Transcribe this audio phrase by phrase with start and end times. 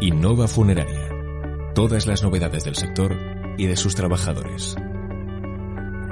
[0.00, 1.08] Innova Funeraria.
[1.74, 3.16] Todas las novedades del sector
[3.56, 4.76] y de sus trabajadores.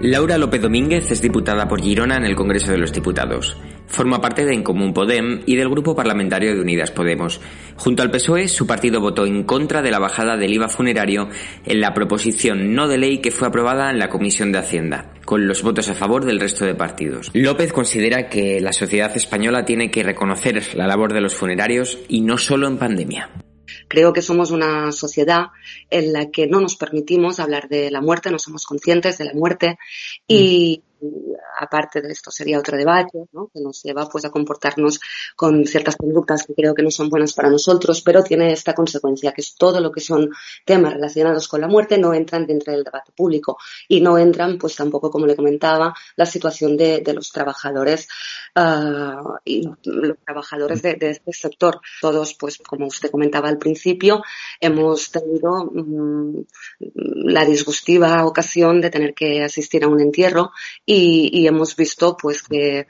[0.00, 3.56] Laura López Domínguez es diputada por Girona en el Congreso de los Diputados.
[3.88, 7.40] Forma parte de En Común Podem y del grupo parlamentario de Unidas Podemos.
[7.74, 11.28] Junto al PSOE, su partido votó en contra de la bajada del IVA funerario
[11.64, 15.48] en la proposición no de ley que fue aprobada en la Comisión de Hacienda, con
[15.48, 17.32] los votos a favor del resto de partidos.
[17.34, 22.20] López considera que la sociedad española tiene que reconocer la labor de los funerarios y
[22.20, 23.30] no solo en pandemia.
[23.92, 25.48] Creo que somos una sociedad
[25.90, 29.34] en la que no nos permitimos hablar de la muerte, no somos conscientes de la
[29.34, 29.78] muerte
[30.26, 30.82] y
[31.58, 33.48] aparte de esto sería otro debate, ¿no?
[33.52, 35.00] que nos lleva pues a comportarnos
[35.36, 39.32] con ciertas conductas que creo que no son buenas para nosotros, pero tiene esta consecuencia,
[39.32, 40.30] que es todo lo que son
[40.64, 43.58] temas relacionados con la muerte no entran dentro del debate público
[43.88, 48.08] y no entran pues tampoco, como le comentaba, la situación de, los trabajadores
[48.56, 51.80] uh, y los trabajadores de, este sector.
[52.00, 54.22] Todos, pues como usted comentaba al principio,
[54.60, 56.44] hemos tenido um,
[56.78, 60.52] la disgustiva ocasión de tener que asistir a un entierro
[60.94, 62.86] y hemos visto pues que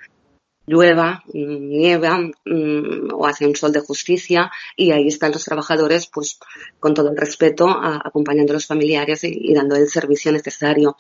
[0.66, 6.38] llueva, nieva mmm, o hace un sol de justicia y ahí están los trabajadores pues
[6.78, 10.96] con todo el respeto acompañando a los familiares y, y, dando el servicio necesario.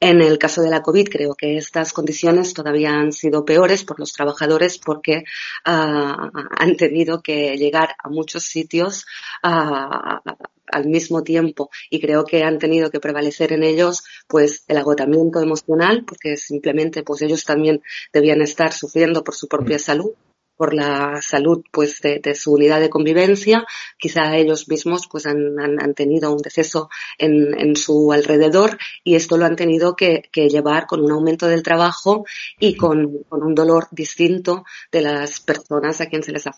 [0.00, 3.98] En el caso de la COVID creo que estas condiciones todavía han sido peores por
[3.98, 5.24] los trabajadores porque
[5.66, 9.06] uh, han tenido que llegar a muchos sitios
[9.42, 10.18] uh,
[10.66, 11.70] al mismo tiempo.
[11.90, 17.02] Y creo que han tenido que prevalecer en ellos pues el agotamiento emocional porque simplemente
[17.02, 20.12] pues ellos también debían estar sufriendo por su propia salud
[20.56, 23.66] por la salud pues de, de, su unidad de convivencia.
[23.98, 26.88] Quizá ellos mismos pues han, han, han tenido un deceso
[27.18, 31.48] en, en, su alrededor y esto lo han tenido que, que llevar con un aumento
[31.48, 32.24] del trabajo
[32.58, 36.52] y con, con, un dolor distinto de las personas a quien se les ha,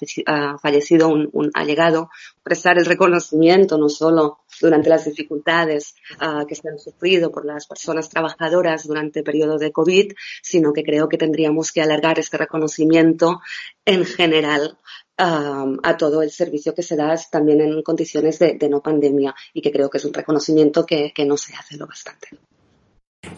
[0.58, 2.10] fallecido un, un, allegado.
[2.42, 7.66] Prestar el reconocimiento no solo durante las dificultades uh, que se han sufrido por las
[7.66, 12.36] personas trabajadoras durante el periodo de COVID, sino que creo que tendríamos que alargar este
[12.36, 13.40] reconocimiento
[13.86, 14.76] en general
[15.18, 19.34] um, a todo el servicio que se da también en condiciones de, de, no pandemia
[19.54, 22.28] y que creo que es un reconocimiento que, que no se hace lo bastante.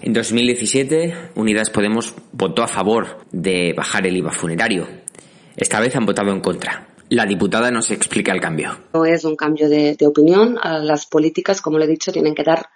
[0.00, 4.86] En 2017, Unidas Podemos votó a favor de bajar el IVA funerario.
[5.56, 6.88] Esta vez han votado en contra.
[7.10, 8.78] La diputada nos explica el cambio.
[8.92, 10.58] No es un cambio de, de opinión.
[10.62, 12.66] Las políticas, como le he dicho, tienen que dar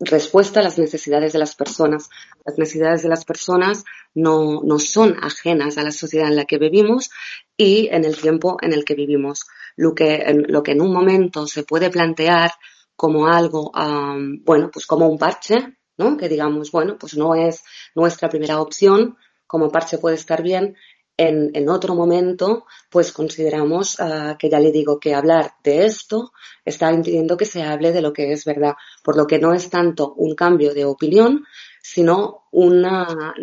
[0.00, 2.08] respuesta a las necesidades de las personas.
[2.44, 6.58] Las necesidades de las personas no, no son ajenas a la sociedad en la que
[6.58, 7.10] vivimos
[7.56, 9.46] y en el tiempo en el que vivimos.
[9.76, 12.52] Lo que, en, lo que en un momento se puede plantear
[12.96, 16.16] como algo, um, bueno, pues como un parche, ¿no?
[16.16, 17.62] Que digamos, bueno, pues no es
[17.94, 19.16] nuestra primera opción,
[19.46, 20.76] como parche puede estar bien,
[21.18, 26.32] en, en, otro momento, pues consideramos uh, que ya le digo que hablar de esto
[26.64, 29.68] está impidiendo que se hable de lo que es verdad, por lo que no es
[29.68, 31.44] tanto un cambio de opinión,
[31.82, 33.34] sino una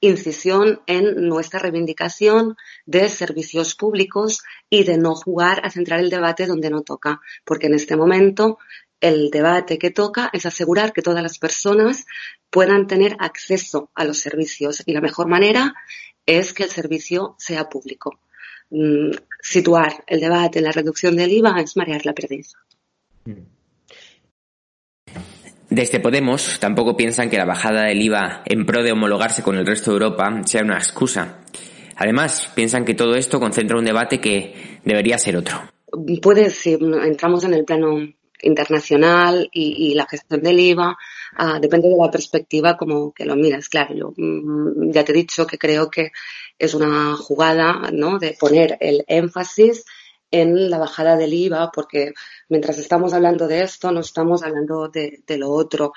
[0.00, 6.46] incisión en nuestra reivindicación de servicios públicos y de no jugar a centrar el debate
[6.46, 8.58] donde no toca, porque en este momento
[9.00, 12.06] el debate que toca es asegurar que todas las personas
[12.50, 14.82] puedan tener acceso a los servicios.
[14.86, 15.74] Y la mejor manera
[16.26, 18.18] es que el servicio sea público.
[18.70, 22.54] Mm, situar el debate en la reducción del IVA es marear la perdiz.
[25.70, 29.66] Desde Podemos tampoco piensan que la bajada del IVA en pro de homologarse con el
[29.66, 31.40] resto de Europa sea una excusa.
[31.96, 35.56] Además, piensan que todo esto concentra un debate que debería ser otro.
[36.20, 37.98] Puede, si entramos en el plano
[38.42, 40.96] internacional y, y la gestión del IVA,
[41.38, 43.68] uh, depende de la perspectiva como que lo miras.
[43.68, 46.12] Claro, yo mm, ya te he dicho que creo que
[46.58, 48.18] es una jugada ¿no?
[48.18, 49.84] de poner el énfasis
[50.30, 52.12] en la bajada del IVA, porque
[52.48, 55.92] mientras estamos hablando de esto, no estamos hablando de, de, lo otro.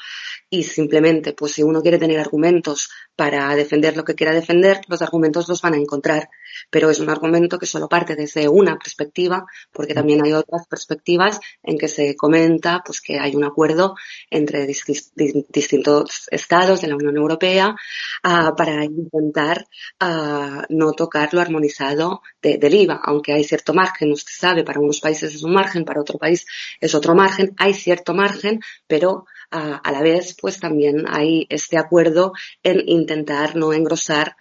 [0.50, 5.02] Y simplemente, pues si uno quiere tener argumentos para defender lo que quiera defender, los
[5.02, 6.30] argumentos los van a encontrar.
[6.70, 11.40] Pero es un argumento que solo parte desde una perspectiva, porque también hay otras perspectivas
[11.64, 13.96] en que se comenta pues que hay un acuerdo
[14.30, 17.76] entre distintos estados de la Unión Europea
[18.24, 19.68] uh, para intentar
[20.02, 24.80] uh, no tocar lo armonizado de, del IVA, aunque hay cierto margen, usted sabe, para
[24.80, 26.46] unos países es un margen, para otro país
[26.80, 31.78] es otro margen, hay cierto margen, pero uh, a la vez pues también hay este
[31.78, 32.34] acuerdo
[32.64, 34.36] en intentar no engrosar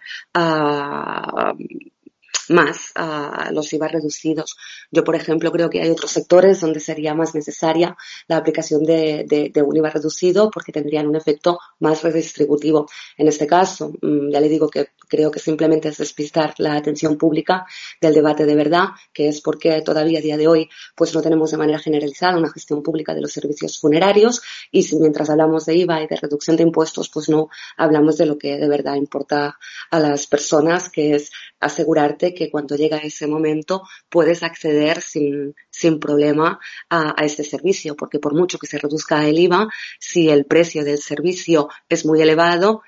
[2.49, 4.57] más a los IVA reducidos.
[4.91, 7.95] Yo, por ejemplo, creo que hay otros sectores donde sería más necesaria
[8.27, 12.87] la aplicación de, de, de, un IVA reducido porque tendrían un efecto más redistributivo.
[13.17, 17.17] En este caso, mm, ya le digo que creo que simplemente es despistar la atención
[17.17, 17.65] pública
[17.99, 21.51] del debate de verdad, que es porque todavía a día de hoy pues no tenemos
[21.51, 24.41] de manera generalizada una gestión pública de los servicios funerarios
[24.71, 28.27] y si mientras hablamos de IVA y de reducción de impuestos pues no hablamos de
[28.27, 29.57] lo que de verdad importa
[29.89, 35.99] a las personas, que es asegurarte que cuando llega ese momento puedes acceder sin, sin
[35.99, 36.59] problema
[36.89, 39.67] a, a este servicio, porque por mucho que se reduzca el IVA,
[39.99, 42.83] si el precio del servicio es muy elevado,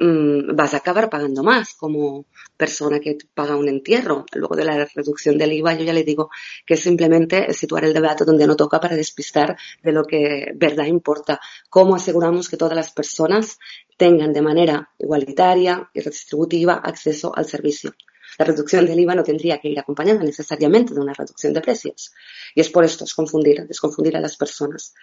[0.00, 2.26] mmm, vas a acabar pagando más como
[2.56, 4.24] persona que paga un entierro.
[4.34, 6.30] Luego de la reducción del IVA, yo ya le digo
[6.66, 11.40] que simplemente situar el debate donde no toca para despistar de lo que verdad importa.
[11.68, 13.58] ¿Cómo aseguramos que todas las personas
[13.96, 17.94] tengan de manera igualitaria y redistributiva acceso al servicio?
[18.38, 22.12] La reducción del IVA no tendría que ir acompañada necesariamente de una reducción de precios.
[22.54, 24.94] Y es por esto, es confundir, es confundir a las personas.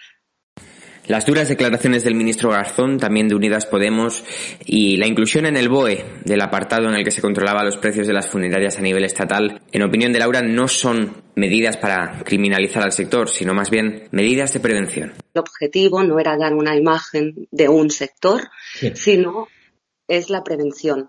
[1.08, 4.22] Las duras declaraciones del ministro Garzón, también de Unidas Podemos,
[4.66, 8.06] y la inclusión en el BOE del apartado en el que se controlaba los precios
[8.06, 12.82] de las funerarias a nivel estatal, en opinión de Laura, no son medidas para criminalizar
[12.82, 15.14] al sector, sino más bien medidas de prevención.
[15.32, 18.42] El objetivo no era dar una imagen de un sector,
[18.74, 18.92] sí.
[18.94, 19.48] sino
[20.08, 21.08] es la prevención.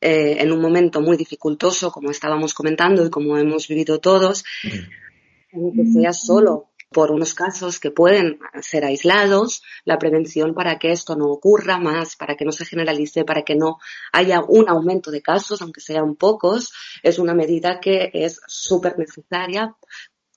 [0.00, 4.44] Eh, en un momento muy dificultoso, como estábamos comentando y como hemos vivido todos,
[5.52, 5.76] mm.
[5.76, 11.16] que sea solo por unos casos que pueden ser aislados, la prevención para que esto
[11.16, 13.78] no ocurra más, para que no se generalice, para que no
[14.12, 16.72] haya un aumento de casos, aunque sean pocos,
[17.02, 19.76] es una medida que es súper necesaria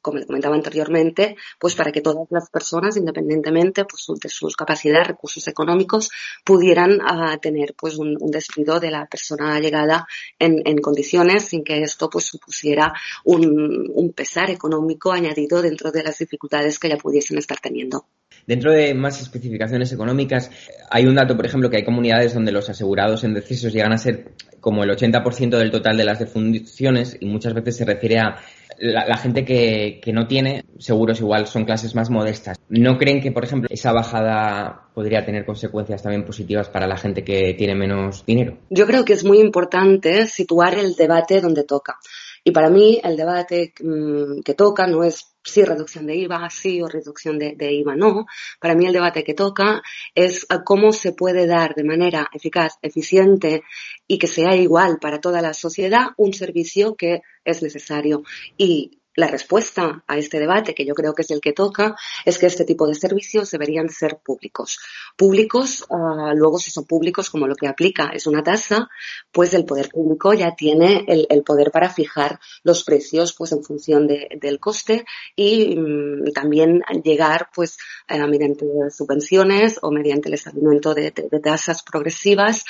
[0.02, 5.48] como comentaba anteriormente, pues para que todas las personas, independientemente pues, de sus capacidades, recursos
[5.48, 6.10] económicos,
[6.44, 10.08] pudieran uh, tener pues un, despido de la persona llegada
[10.40, 12.94] en, condiciones sin que esto pues supusiera
[13.26, 18.06] un, pesar económico añadido dentro de las dificultades que ya pudiesen estar teniendo.
[18.48, 20.50] Dentro de más especificaciones económicas,
[20.90, 23.98] hay un dato, por ejemplo, que hay comunidades donde los asegurados en decesos llegan a
[23.98, 28.38] ser como el 80% del total de las defunciones y muchas veces se refiere a
[28.78, 32.58] la, la gente que, que, no tiene seguros igual son clases más modestas.
[32.70, 37.24] ¿No creen que, por ejemplo, esa bajada podría tener consecuencias también positivas para la gente
[37.24, 38.58] que tiene menos dinero?
[38.70, 41.98] Yo creo que es muy importante situar el debate donde toca.
[42.44, 46.82] Y para mí el debate mmm, que toca no es si reducción de IVA, sí
[46.82, 48.26] o reducción de, de, IVA, no.
[48.60, 49.82] Para mí el debate que toca
[50.14, 53.64] es cómo se puede dar de manera eficaz, eficiente
[54.08, 58.24] y que sea igual para toda la sociedad un servicio que es necesario.
[58.58, 62.38] Y la respuesta a este debate, que yo creo que es el que toca, es
[62.38, 64.80] que este tipo de servicios deberían ser públicos.
[65.18, 68.90] Públicos, uh, luego si son públicos, como lo que aplica es una tasa,
[69.32, 74.08] pues el poder público ya tiene el, poder para fijar los precios pues en función
[74.08, 75.06] de, del coste
[75.36, 77.78] y um, también llegar pues
[78.10, 81.12] uh, mediante subvenciones o mediante el establecimiento de
[81.44, 82.64] tasas progresivas,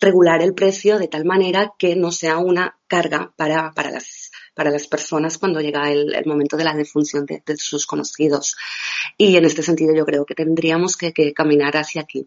[0.00, 4.70] regular el precio de tal manera que no sea una carga para, para las para
[4.70, 8.56] las personas cuando llega el, momento de la defunción de, sus conocidos.
[9.18, 12.26] Y en este sentido yo creo que tendríamos que, caminar hacia aquí.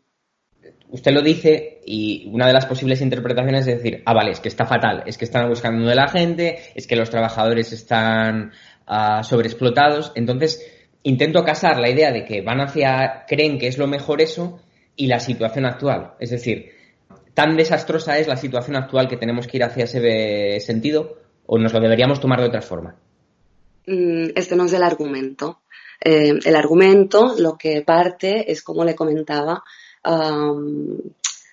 [0.90, 4.50] Usted lo dice y una de las posibles interpretaciones es decir, ah, vale, es que
[4.50, 8.52] está fatal, es que están buscando de la gente, es que los trabajadores están
[8.88, 10.12] uh, sobreexplotados.
[10.16, 10.66] Entonces,
[11.04, 14.62] intento casar la idea de que van hacia, creen que es lo mejor eso
[14.96, 16.14] y la situación actual.
[16.20, 16.72] Es decir,
[17.38, 21.72] tan desastrosa es la situación actual que tenemos que ir hacia ese sentido o nos
[21.72, 22.96] lo deberíamos tomar de otra forma?
[23.86, 25.62] Mm, este no es el argumento.
[26.04, 29.64] Eh, el argumento lo que parte es, como le comentaba,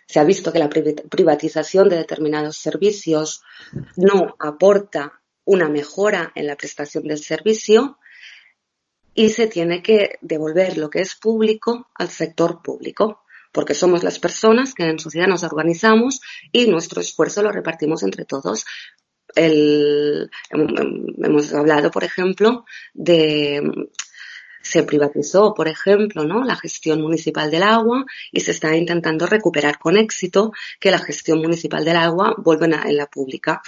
[0.07, 3.43] se ha visto que la privatización de determinados servicios
[3.97, 7.99] no aporta una mejora en la prestación del servicio
[9.13, 13.24] y se tiene que devolver lo que es público al sector público,
[13.55, 16.21] porque somos las personas que en sociedad nos organizamos
[16.53, 18.67] y nuestro esfuerzo lo repartimos entre todos
[20.57, 23.63] hemos hablado, por ejemplo, de
[24.63, 26.43] se privatizó, por ejemplo, ¿no?
[26.43, 31.41] la gestión municipal del agua y se está intentando recuperar con éxito que la gestión
[31.41, 33.61] municipal del agua vuelva en la pública.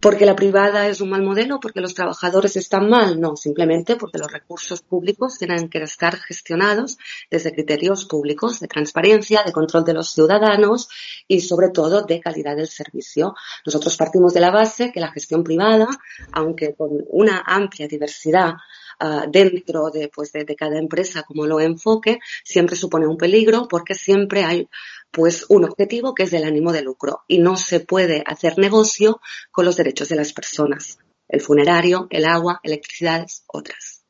[0.00, 1.58] ¿Porque la privada es un mal modelo?
[1.58, 3.20] ¿Porque los trabajadores están mal?
[3.20, 9.42] No, simplemente porque los recursos públicos tienen que estar gestionados desde criterios públicos de transparencia,
[9.42, 10.88] de control de los ciudadanos
[11.26, 13.34] y sobre todo de calidad del servicio.
[13.66, 15.88] Nosotros partimos de la base que la gestión privada,
[16.30, 18.54] aunque con una amplia diversidad
[19.00, 23.94] Ah, dentro de, pues, de, cada empresa, como lo enfoque, siempre supone un peligro porque
[23.94, 24.68] siempre hay
[25.12, 29.20] pues un objetivo que es el ánimo de lucro y no se puede hacer negocio
[29.52, 30.98] con los derechos de las personas.
[31.28, 34.02] El funerario, el agua, electricidades, otras.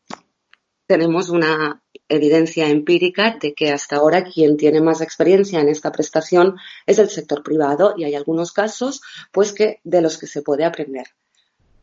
[0.87, 6.57] Tenemos una evidencia empírica de que hasta ahora quien tiene más experiencia en esta prestación
[6.87, 9.03] es el sector privado y hay algunos casos
[9.33, 11.09] pues que de los que se puede aprender.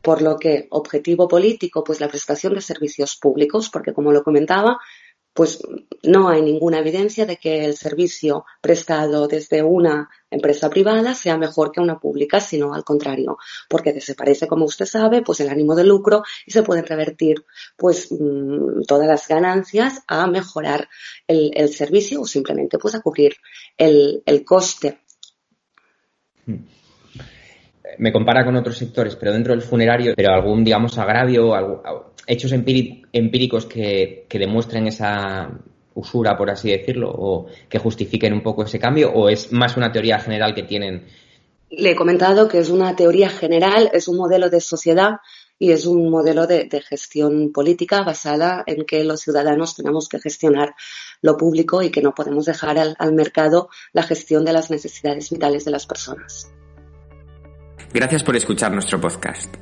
[0.06, 4.78] Por lo que objetivo político, pues la prestación de servicios públicos, porque como lo comentaba,
[5.32, 5.58] pues
[6.04, 11.72] no hay ninguna evidencia de que el servicio prestado desde una empresa privada sea mejor
[11.72, 13.36] que una pública, sino al contrario,
[13.68, 17.44] porque desaparece, como usted sabe, pues el ánimo de lucro y se pueden revertir
[17.76, 20.88] pues mm, todas las ganancias a mejorar
[21.26, 23.34] el, servicio o simplemente pues a cubrir
[23.76, 25.00] el, coste.
[26.46, 26.76] Hmm
[27.98, 31.84] me compara con otros sectores, pero dentro del funerario, pero algún, digamos, agravio,
[32.26, 35.50] hechos empíricos que, demuestren esa
[35.94, 39.92] usura, por así decirlo, o que justifiquen un poco ese cambio, o es más una
[39.92, 41.06] teoría general que tienen.
[41.70, 45.16] Le he comentado que es una teoría general, es un modelo de sociedad
[45.58, 50.74] y es un modelo de, gestión política basada en que los ciudadanos tenemos que gestionar
[51.22, 55.64] lo público y que no podemos dejar al mercado la gestión de las necesidades vitales
[55.64, 56.52] de las personas.
[57.92, 59.54] Gracias por escuchar nuestro podcast.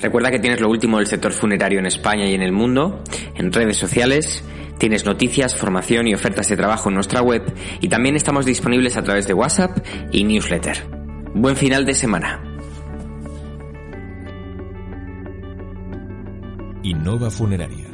[0.00, 3.02] Recuerda que tienes lo último del sector funerario en España y en el mundo,
[3.34, 4.44] en redes sociales,
[4.78, 7.42] tienes noticias, formación y ofertas de trabajo en nuestra web
[7.80, 9.78] y también estamos disponibles a través de WhatsApp
[10.12, 10.86] y newsletter.
[11.34, 12.44] Buen final de semana.
[16.84, 17.86] Innova Funeraria.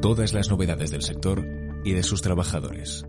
[0.00, 1.44] Todas las novedades del sector
[1.84, 3.04] y de sus trabajadores.